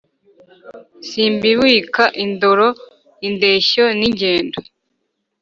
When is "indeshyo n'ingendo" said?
3.27-4.57